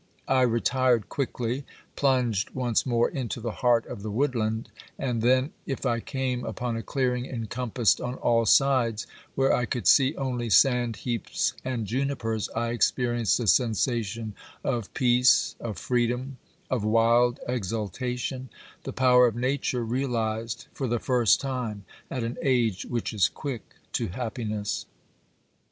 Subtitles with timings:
[0.27, 1.63] I retired quickly,
[1.95, 6.75] plunged once more into the heart of the woodland, and then if I came upon
[6.75, 12.49] a clearing encompassed on all sides, where I could see only sand heaps and junipers,
[12.55, 14.33] I experienced a sensation
[14.63, 16.39] of peace, of freedom,
[16.71, 18.49] of wild exultation,
[18.85, 23.61] the power of Nature realised for the first time at an age which is quick
[23.91, 24.87] to happiness.